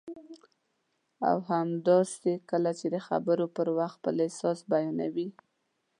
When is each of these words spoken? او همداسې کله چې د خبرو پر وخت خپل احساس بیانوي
او 1.29 1.37
همداسې 1.51 2.31
کله 2.49 2.71
چې 2.79 2.87
د 2.93 2.97
خبرو 3.07 3.45
پر 3.55 3.67
وخت 3.79 3.97
خپل 3.99 4.15
احساس 4.25 4.59
بیانوي 4.71 5.27